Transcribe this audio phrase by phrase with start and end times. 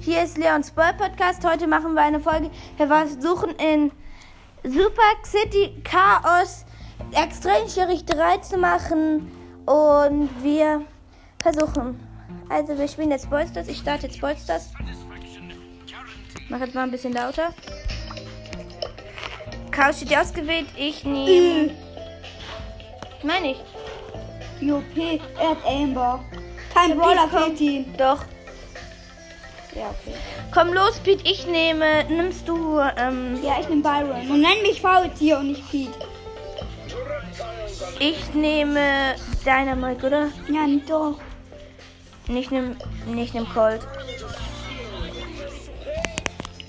[0.00, 1.44] Hier ist Leons Boy Podcast.
[1.44, 2.50] Heute machen wir eine Folge.
[2.78, 3.92] Wir versuchen in
[4.64, 6.64] Super City Chaos
[7.12, 9.30] extrem schwierig 3 zu machen.
[9.66, 10.86] Und wir
[11.38, 12.00] versuchen.
[12.48, 13.68] Also wir spielen jetzt Bolsters.
[13.68, 14.72] Ich starte jetzt Bolsters.
[16.48, 17.52] Mach jetzt mal ein bisschen lauter.
[19.70, 20.68] Chaos steht ausgewählt.
[20.78, 21.76] Ich nehme.
[23.22, 23.58] Meine ich.
[24.62, 26.24] UP, er hat Amber.
[26.72, 27.42] Kein Brawler komm.
[27.42, 27.96] fehlt ihm.
[27.98, 28.24] Doch.
[29.74, 30.14] Ja, okay.
[30.52, 31.22] Komm los, Pete.
[31.28, 32.04] Ich nehme.
[32.08, 32.78] Nimmst du.
[32.96, 34.28] Ähm, Ja, ich nehm Byron.
[34.30, 35.92] Und nenn mich Faultier und nicht Pete.
[38.00, 39.14] ich nehme
[39.44, 40.28] Dynamite, oder?
[40.48, 41.18] Ja, doch.
[42.26, 43.80] Nicht nimm, nicht nimm Colt.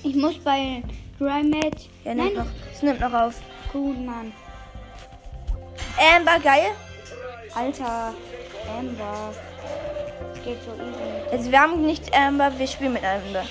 [0.02, 0.82] Ich muss bei
[1.18, 1.88] Dry Match.
[2.04, 2.46] Ja, nimmt noch.
[2.72, 3.34] Es nimmt noch auf.
[3.72, 4.32] Gut, Mann.
[6.16, 6.72] Amber, geil.
[7.54, 8.14] Alter,
[8.78, 9.32] Amber.
[10.44, 11.30] Geht so easy.
[11.32, 13.44] Also wir haben nicht Amber, wir spielen mit Amber.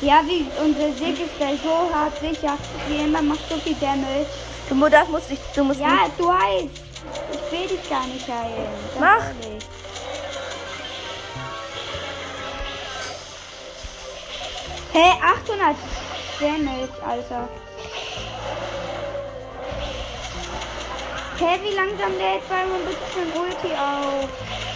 [0.00, 2.56] Ja, wie unser Sieg ist der so hart sicher.
[2.88, 4.26] Wie immer macht so viel Damage.
[4.68, 6.68] Du mu- darfst, musst dich, du musst Ja, du weißt.
[7.32, 8.66] Ich will dich gar nicht heilen.
[8.98, 9.24] Ganz Mach.
[14.92, 15.76] Hey, 800
[16.40, 17.48] Damage, Alter.
[21.38, 24.28] Hey, wie langsam lädt Byron bitte schon Ulti auf?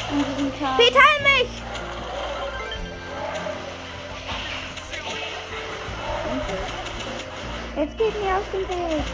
[0.08, 0.78] In diesem Tag.
[0.78, 1.62] Pete, heil mich!
[7.76, 9.04] Jetzt geht mir aus dem Weg.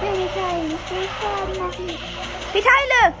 [0.00, 1.86] Ich heilen, ich will Schaden machen.
[2.52, 3.14] Pete, heile!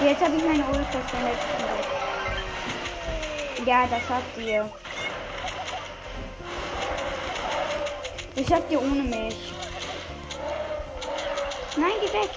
[0.00, 1.38] Jetzt habe ich meine Ulti verschwendet.
[3.64, 4.70] Ja, das schafft ihr.
[8.36, 9.63] Das schafft ihr ohne mich.
[11.76, 12.30] Nein, geh weg.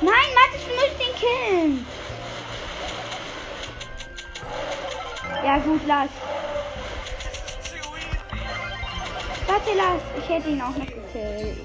[0.00, 1.86] Nein, Mathis, du musst ihn killen.
[5.44, 6.08] Ja, gut, lass.
[9.46, 10.02] Warte, lass.
[10.18, 11.58] Ich hätte ihn auch noch gekillt.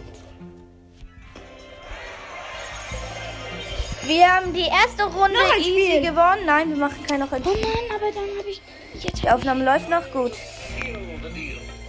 [4.03, 6.01] Wir haben die erste Runde Noch easy Spiel.
[6.01, 6.45] gewonnen.
[6.45, 8.61] Nein, wir machen keine noch ein Oh Mann, aber dann habe ich...
[8.93, 10.31] Jetzt Die Aufnahme läuft noch gut.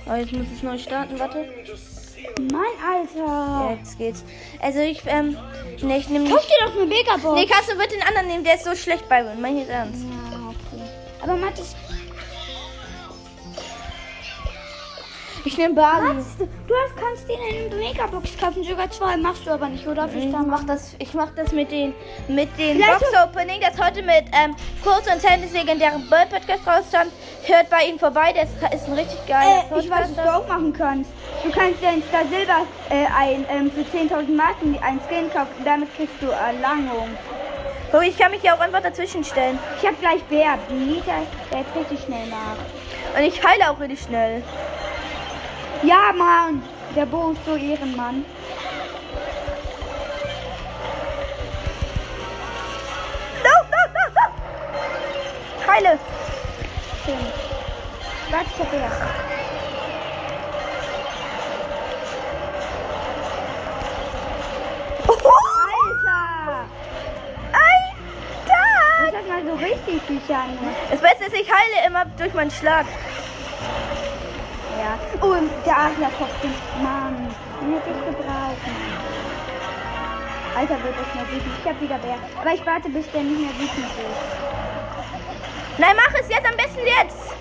[0.07, 1.49] Oh, jetzt muss es neu starten, warte.
[2.53, 3.27] Mann, Alter.
[3.27, 4.25] Ja, jetzt geht's.
[4.61, 5.37] Also ich, ähm,
[5.83, 7.35] ne, ich nehme Kauf dir doch eine Megabox.
[7.35, 9.35] Nee, kannst du bitte den anderen nehmen, der ist so schlecht bei mir.
[9.35, 10.03] Mein ich jetzt ernst.
[10.03, 10.83] Ja, okay.
[11.23, 11.75] Aber Mathis,
[15.45, 16.17] Ich nehme Bali.
[16.17, 16.37] was?
[16.39, 19.17] Du hast, kannst dir eine Megabox kaufen, sogar zwei.
[19.17, 20.09] Machst du aber nicht, oder?
[20.15, 21.95] Ich mach das, ich mach das mit den,
[22.29, 26.67] mit den Vielleicht Box Opening, das heute mit ähm, Kurz und Tennis legendären Bird Podcast
[26.67, 27.13] rausstand.
[27.45, 30.47] Hört bei ihm vorbei, das ist ein richtig geiler Äh, ich weiß, was du auch
[30.49, 31.11] machen kannst.
[31.43, 35.53] Du kannst dir ein Star Silber äh, ein, ähm, für 10.000 Marken ein Skin kaufen.
[35.59, 37.09] und Damit kriegst du Erlangung.
[37.91, 39.59] Guck, ich kann mich ja auch einfach dazwischen stellen.
[39.81, 40.59] Ich hab gleich Bär.
[40.69, 43.17] Nita, der jetzt richtig schnell nach.
[43.19, 44.43] Und ich heile auch richtig schnell.
[45.83, 46.63] Ja, Mann.
[46.97, 48.25] Der Bo ist so Ehrenmann.
[53.45, 55.73] No, no, no, no.
[55.73, 55.99] Heile.
[57.05, 57.15] Schön.
[58.33, 58.91] Hab Bär.
[65.89, 66.65] Alter!
[67.53, 68.67] Alter!
[69.05, 70.59] Das hat mal so richtig viel Schaden.
[70.91, 72.87] Das Beste ist, ich heile immer durch meinen Schlag.
[74.89, 74.99] Ja.
[75.21, 77.35] Oh, der Adlerkopf, den Mann.
[77.61, 78.57] Den hätte ich gebraucht.
[80.57, 81.53] Alter, wird das mal wütend.
[81.61, 82.19] Ich hab wieder Bär.
[82.41, 84.21] Aber ich warte, bis der nicht mehr wütend ist.
[85.77, 87.37] Nein, mach es jetzt am besten jetzt.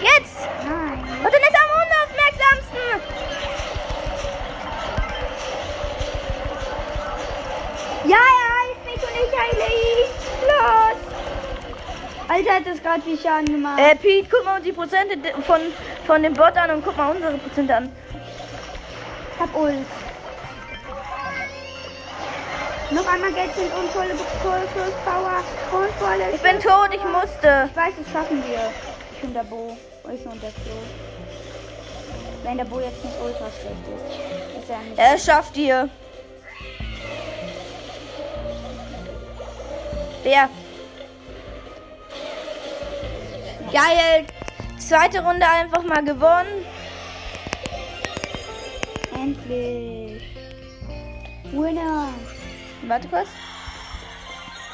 [0.00, 0.48] Jetzt.
[0.64, 1.04] Nein.
[1.22, 2.88] Und dann ist er am unaufmerksamsten.
[8.06, 8.43] Ja, er
[12.34, 13.78] Alter, hat das gerade viel Schaden gemacht.
[13.78, 15.60] Äh, Pete, guck mal die Prozente von,
[16.04, 17.92] von dem Bot an und guck mal unsere Prozente an.
[19.34, 19.74] Ich hab Ult.
[22.90, 24.14] Noch einmal Geld sind und volle
[25.04, 25.44] Power
[25.80, 27.68] und volle Ich bin tot, ich musste.
[27.70, 28.72] Ich weiß, das schaffen wir.
[29.12, 29.76] Ich bin der Bo.
[30.02, 30.74] Oh, ich bin der Flo.
[32.42, 34.60] Wenn der Bo jetzt nicht ultra schlecht ist.
[34.60, 34.98] Ist er nicht.
[34.98, 35.88] Er schafft ihr.
[40.24, 40.48] Wer?
[43.74, 44.24] Geil.
[44.78, 46.64] Zweite Runde einfach mal gewonnen.
[49.12, 50.22] Endlich.
[51.50, 52.06] Winner.
[52.86, 53.28] Warte kurz.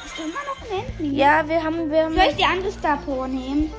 [0.05, 1.13] Ist immer noch ein Endlich.
[1.13, 2.13] Ja, wir haben, wir haben.
[2.13, 3.73] Soll ich die andere Star Power nehmen?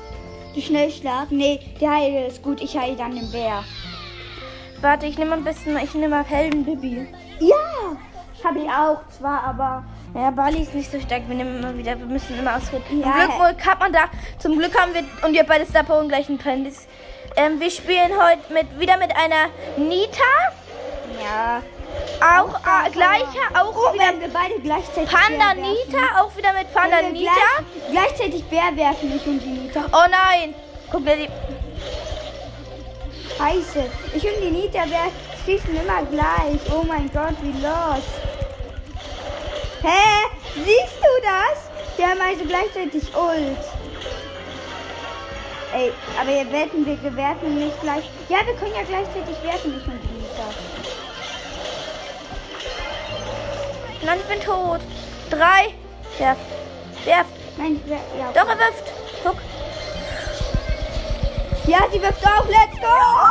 [0.55, 1.31] Die Schnellschlag?
[1.31, 2.61] Nee, der Heil ist gut.
[2.61, 3.63] Ich heile dann den Bär.
[4.81, 7.07] Warte, ich nehme am besten, ich nehme mal Heldenbaby.
[7.39, 7.97] Ja!
[8.43, 11.21] Habe ich auch zwar, aber Ja, Bali ist nicht so stark.
[11.27, 12.99] Wir nehmen immer wieder, wir müssen immer ausrücken.
[12.99, 13.13] Ja.
[13.27, 13.99] Zum Glück hat man da.
[14.39, 16.87] Zum Glück haben wir und wir beide Star Power gleichen Pendis.
[17.35, 19.47] Ähm, wir spielen heute mit wieder mit einer
[19.77, 20.31] Nita.
[21.21, 21.61] ja.
[22.21, 25.53] Auch äh, gleicher, auch Oh, wieder wir beide gleichzeitig Panda.
[25.53, 27.31] Nita, auch wieder mit Panda wir Nita.
[27.91, 29.81] Gleich, gleichzeitig Bär werfen, ich und die Nita.
[29.91, 30.55] Oh nein!
[30.91, 31.29] Guck dir die.
[33.37, 33.83] Scheiße.
[34.15, 35.11] Ich und die Nita Bär
[35.45, 36.59] schießen immer gleich.
[36.75, 38.03] Oh mein Gott, wie los.
[40.65, 41.69] Siehst du das?
[41.97, 43.57] Die haben also gleichzeitig Ult.
[45.73, 48.03] Ey, aber ihr wetten, wir werfen nicht gleich.
[48.29, 50.47] Ja, wir können ja gleichzeitig werfen, ich und Nita.
[54.05, 54.81] Nein, ich bin tot.
[55.29, 55.73] Drei.
[56.17, 56.37] Werf.
[57.05, 57.27] Werf.
[57.57, 58.31] Nein, ich wer ja.
[58.33, 58.91] Doch, er wirft.
[59.23, 59.37] Guck.
[61.67, 62.45] Ja, sie wirft auch.
[62.47, 62.87] Let's go.
[62.87, 63.27] Oh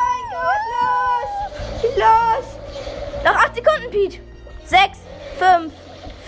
[0.00, 1.96] mein Gott, los.
[1.96, 3.24] Los.
[3.24, 4.18] Noch acht Sekunden, Pete.
[4.64, 4.98] Sechs,
[5.38, 5.72] fünf,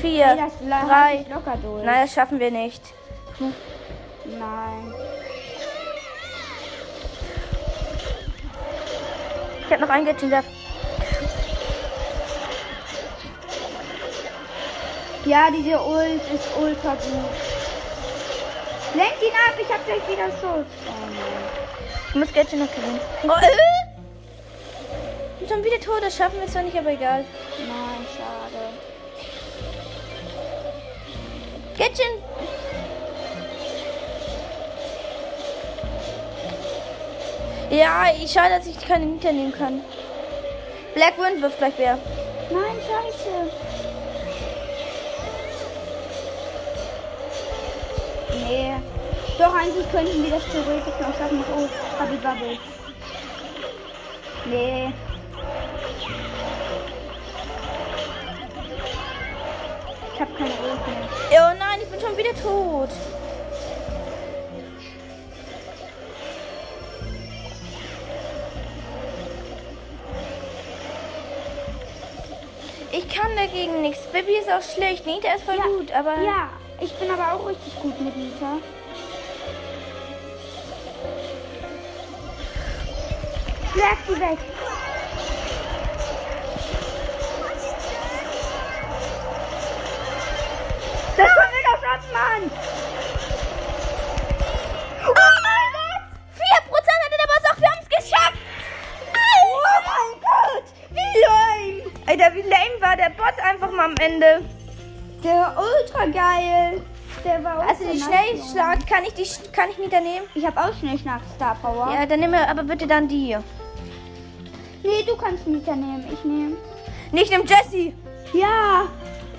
[0.01, 0.95] vier, Nee, das la- drei.
[0.95, 1.85] halt ich locker durch.
[1.85, 2.83] Nein, das schaffen wir nicht.
[4.25, 4.95] Nein.
[9.67, 10.45] Ich habe noch ein Gadget.
[15.25, 17.31] Ja, diese Ult ist ultra gut.
[18.95, 20.67] Lenk ihn ab, ich hab gleich wieder Schutz.
[20.87, 21.45] Oh nein.
[22.09, 23.01] Ich muss Gadget noch gewinnen.
[23.25, 23.49] Oh, äh?
[25.47, 26.03] Schon wieder tot.
[26.03, 27.25] Das schaffen wir zwar nicht, aber egal.
[27.59, 28.71] Nein, schade.
[31.79, 32.23] Gadget.
[37.71, 39.83] Ja, ich schade, dass ich keine Nita nehmen kann.
[40.95, 41.97] Black Wind wirft gleich wer.
[42.51, 43.29] Nein, scheiße.
[48.49, 48.75] Nee.
[49.39, 51.45] Doch, eigentlich könnten wir das theoretisch noch schaffen.
[51.57, 51.69] Oh,
[52.01, 52.59] hab ich Bubble.
[54.47, 54.93] Nee.
[60.15, 61.09] Ich hab keine Ult mehr.
[61.99, 62.91] Bin schon wieder tot.
[72.93, 74.07] Ich kann dagegen nichts.
[74.13, 75.07] Baby ist auch schlecht.
[75.07, 76.21] Nita ist voll Ja, gut, aber.
[76.23, 76.51] Ja,
[76.81, 78.59] ich bin aber auch richtig gut mit Nita.
[83.73, 84.39] Schlag sie weg.
[91.89, 92.51] Schaffen, Mann.
[95.07, 95.15] Oh
[95.45, 96.03] mein Gott!
[96.37, 97.61] 4% hatte der Boss auch.
[97.61, 98.39] Wir haben es geschafft!
[99.15, 101.91] Oh mein Gott, wie lame.
[102.07, 104.45] Alter, wie lame war der Bot einfach mal am Ende.
[105.25, 106.83] Der war ultra geil.
[107.25, 110.27] Der war Also die ultra Schnellschlag, kann ich die kann ich Nita nehmen?
[110.35, 111.93] Ich habe auch Schnellschlag Star Power.
[111.93, 113.37] Ja, dann nimm mir aber bitte dann die.
[114.83, 116.07] Nee, du kannst Nita nehmen.
[116.13, 116.57] Ich nehme.
[117.11, 117.95] Nicht nimm Jessie.
[118.33, 118.87] Ja.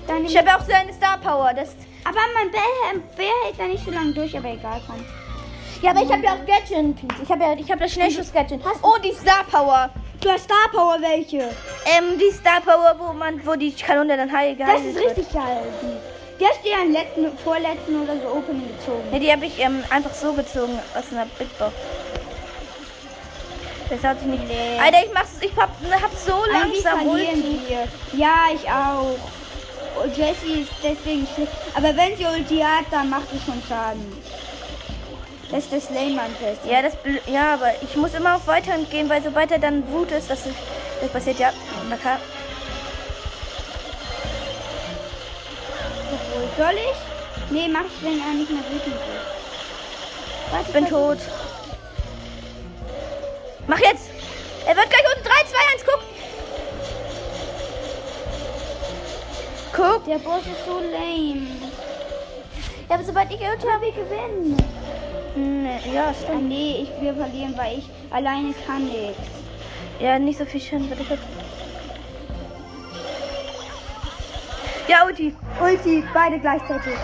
[0.06, 1.54] Dann Ich habe auch so eine Star Power.
[1.54, 1.74] Das
[2.04, 2.60] Aber mein Bär,
[3.16, 5.04] Bär hält da nicht so lange durch, aber egal, komm.
[5.82, 6.96] ja, aber ich habe ja auch Gadget.
[7.22, 8.60] Ich habe ja, ich habe das Schnellschuss-Gadget.
[8.82, 9.90] Oh, die Star Power.
[10.20, 11.38] Du hast Star Power welche?
[11.38, 15.06] Ähm, die Star Power, wo man, wo die Kanone dann heil Das geheilt ist wird.
[15.16, 15.62] richtig geil.
[16.38, 19.10] Die hast du ja im letzten, vorletzten oder so Opening gezogen.
[19.10, 21.72] Ne, die habe ich ähm, einfach so gezogen aus einer Big Box.
[23.90, 24.46] Das hat sich nicht.
[24.46, 24.78] Nee.
[24.80, 27.60] Alter, ich mach's, ich hab, hab so langsam Ulti.
[28.12, 29.18] Ja, ich auch.
[30.02, 31.52] Und Jessie ist deswegen schlecht.
[31.74, 34.12] Aber wenn sie Ulti hat, dann macht sie schon Schaden.
[35.50, 36.70] Das ist das Lame an Jessie.
[36.70, 36.94] Ja, das,
[37.26, 40.46] ja, aber ich muss immer auf Weiterhin gehen, weil sobald er dann Wut ist, das,
[40.46, 40.56] ist,
[41.00, 41.52] das passiert ja.
[41.88, 42.18] Na klar.
[46.12, 47.50] Obwohl, soll ich?
[47.50, 49.40] Nee, mach ich, wenn er nicht mehr wütend ist.
[50.52, 51.18] Warte, Ich bin tot.
[53.66, 54.10] Mach jetzt!
[54.66, 55.09] Er wird gleich
[60.06, 61.46] Der Boss ist so lame.
[62.88, 64.56] Ja, aber sobald ich Ulti Aber wir gewinnen.
[65.36, 66.48] Nee, ja, Ah, stimmt.
[66.48, 69.20] nee, ich will verlieren, weil ich alleine kann nichts.
[70.00, 71.04] Ja, nicht so viel Schaden, bitte.
[74.88, 75.34] Ja, Ulti.
[75.62, 76.94] Ulti, beide gleichzeitig.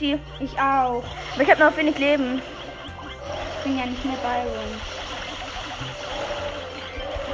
[0.00, 0.18] Ulti.
[0.40, 1.04] Ich auch.
[1.34, 2.40] Aber ich hab noch wenig Leben.
[3.58, 4.80] Ich bin ja nicht mehr Byron.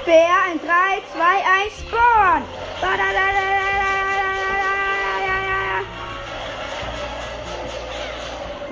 [0.05, 0.67] Bär in 3,
[1.13, 1.21] 2,
[1.65, 2.43] 1, Spawn!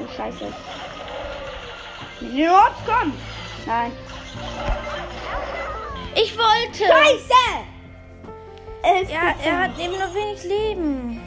[0.00, 0.44] Oh, scheiße.
[2.50, 3.12] Orbs, komm!
[3.66, 3.92] Nein.
[6.14, 6.84] Ich wollte.
[6.84, 7.32] Scheiße!
[9.10, 11.23] Ja, er hat eben noch wenig Leben.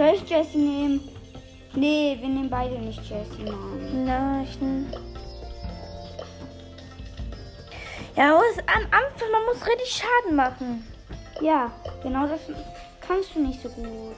[0.00, 1.06] Soll ich Jesse nehmen?
[1.74, 4.06] Nee, wir nehmen beide nicht Jesse, Mann.
[4.06, 4.90] Nachrichten.
[8.16, 10.90] Ja, man muss am Anfang, man muss richtig Schaden machen.
[11.42, 11.70] Ja,
[12.02, 12.40] genau das
[13.06, 14.16] kannst du nicht so gut.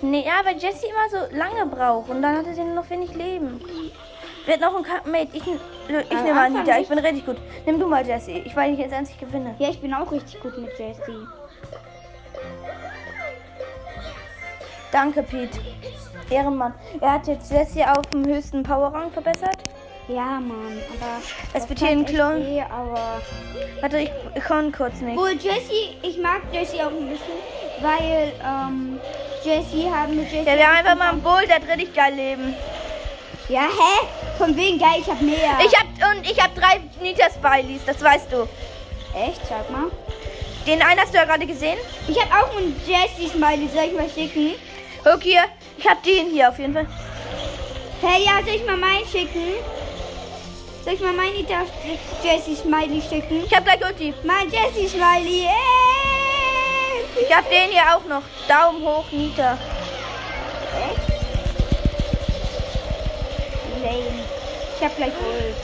[0.00, 2.88] Nee, ja, weil Jesse immer so lange braucht und dann hat er sie nur noch
[2.88, 3.60] wenig Leben.
[4.46, 5.28] Wird noch ein Mate.
[5.34, 6.78] Ich, ich nehme an, Anfang Nita.
[6.78, 7.36] Ich bin richtig gut.
[7.66, 8.30] Nimm du mal Jesse.
[8.30, 9.56] Ich weiß nicht, jetzt ich gewinne.
[9.58, 11.28] Ja, ich bin auch richtig gut mit Jesse.
[14.92, 15.58] Danke, Pete.
[16.30, 16.74] Ehrenmann.
[17.00, 19.58] Er hat jetzt Jesse auf dem höchsten Powerrang verbessert.
[20.08, 21.20] Ja, Mann, aber.
[21.52, 22.44] Es wird hier ein Klon.
[22.44, 23.20] weh, aber.
[23.80, 25.16] Warte, ich, ich kann kurz nicht.
[25.16, 27.34] Wohl Jesse, ich mag Jesse auch ein bisschen,
[27.80, 29.00] weil ähm,
[29.42, 30.48] Jesse haben mit Jesse.
[30.48, 32.54] Ja, wir haben einfach mal einen Bull, der hat richtig geil Leben.
[33.48, 34.06] Ja, hä?
[34.38, 35.58] Von wegen geil, ich hab mehr.
[35.64, 38.48] Ich hab und ich hab drei Nita Spileys, das weißt du.
[39.14, 39.90] Echt, sag mal.
[40.66, 41.78] Den einen hast du ja gerade gesehen.
[42.08, 44.54] Ich hab auch einen Jesse Smiley, soll ich mal schicken?
[45.08, 45.44] Guck hier,
[45.78, 46.88] ich hab den hier auf jeden Fall.
[48.00, 49.54] Hey, ja, soll ich mal meinen schicken?
[50.84, 51.64] Soll ich mal meinen Nita
[52.24, 53.44] Jesse Smiley schicken?
[53.44, 54.12] Ich hab gleich Ulti.
[54.24, 57.24] Mein Jesse Smiley, ey!
[57.24, 58.22] Ich hab den hier auch noch.
[58.48, 59.56] Daumen hoch, Nita.
[60.90, 61.08] Echt?
[63.84, 64.24] Lame.
[64.76, 65.56] Ich hab gleich Ult.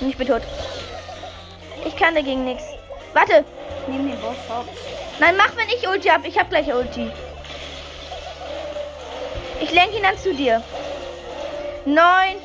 [0.00, 0.42] Ich bin tot.
[1.84, 2.64] Ich kann dagegen nichts.
[3.12, 3.44] Warte.
[3.86, 4.66] Nimm den Boss hopp.
[5.18, 6.24] Nein, mach, wenn ich Ulti hab.
[6.24, 7.10] Ich hab gleich Ulti.
[9.60, 10.62] Ich lenke ihn dann zu dir.
[11.84, 12.36] Neun,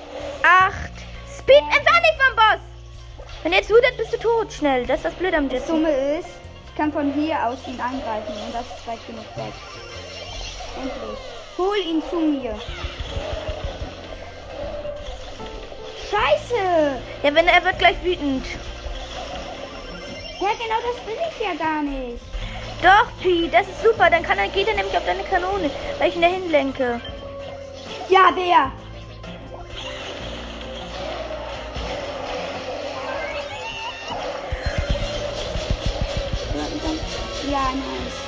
[0.43, 0.91] acht.
[1.37, 2.61] Speed, entferne dich vom Boss.
[3.43, 4.51] Wenn er jetzt wütet, bist du tot.
[4.51, 4.85] Schnell.
[4.85, 5.67] Das ist das Blöde am Jesse.
[5.67, 6.29] Dumme ist,
[6.67, 9.53] ich kann von hier aus ihn angreifen und das ist weit genug weg.
[10.75, 11.19] Endlich.
[11.57, 12.55] Hol ihn zu mir.
[16.09, 17.01] Scheiße!
[17.23, 18.45] Ja, wenn er wird gleich wütend.
[20.39, 22.26] Ja, genau das will ich ja gar nicht.
[22.81, 24.09] Doch, Pi, das ist super.
[24.09, 27.01] Dann kann er, geht er nämlich auf deine Kanone, weil ich ihn dahin lenke.
[28.09, 28.71] Ja, der.
[37.49, 38.26] Ja, nice.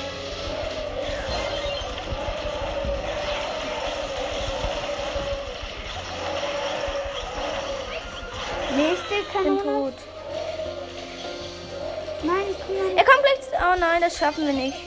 [13.90, 14.78] Nein, das schaffen wir nicht.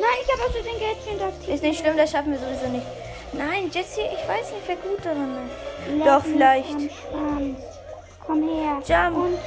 [0.00, 1.54] Nein, ich habe also den Gätchen aktiv.
[1.54, 2.86] Ist nicht schlimm, das schaffen wir sowieso nicht.
[3.32, 5.96] Nein, Jesse, ich weiß nicht, wer gut darin ist.
[5.96, 6.76] Leck Doch, vielleicht.
[8.26, 8.82] Komm her.
[8.86, 9.16] Jump.
[9.16, 9.38] Und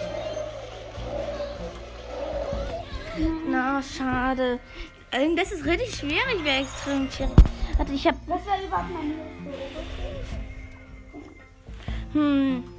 [3.47, 4.59] Na, schade.
[5.35, 7.33] Das ist richtig schwierig, wäre extrem schwierig.
[7.77, 8.15] Warte, ich hab.
[8.27, 9.13] was war überhaupt meine?
[12.13, 12.74] Hm.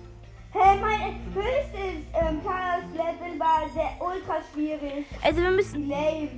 [0.59, 5.05] Hey, mein höchstes ähm, Chaos-Level war sehr ultra schwierig.
[5.23, 5.87] Also wir müssen.
[5.87, 6.31] Lame.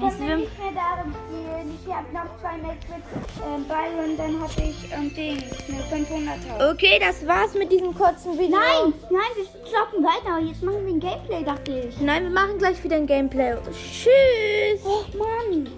[0.00, 1.78] Also wir nicht mehr darum spielen.
[1.84, 3.02] Ich habe noch zwei Max mit
[3.44, 6.72] ähm, Byron, dann habe ich ähm, Ding, eine 500er.
[6.72, 8.56] okay, das war's mit diesem kurzen Video.
[8.56, 10.38] Nein, nein, wir zocken weiter.
[10.38, 12.00] Jetzt machen wir ein Gameplay, dachte ich.
[12.00, 13.56] Nein, wir machen gleich wieder ein Gameplay.
[13.72, 14.80] Tschüss.
[14.84, 15.68] Oh Mann.